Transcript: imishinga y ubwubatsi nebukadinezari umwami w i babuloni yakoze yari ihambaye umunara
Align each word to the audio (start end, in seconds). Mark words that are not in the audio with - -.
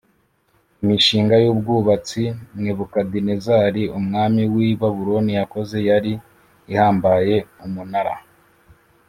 imishinga 0.81 1.35
y 1.43 1.47
ubwubatsi 1.53 2.23
nebukadinezari 2.61 3.83
umwami 3.99 4.43
w 4.53 4.55
i 4.69 4.71
babuloni 4.79 5.31
yakoze 5.39 5.77
yari 5.89 6.13
ihambaye 6.71 7.35
umunara 7.65 8.13